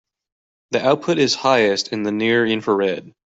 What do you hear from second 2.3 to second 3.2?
infrared.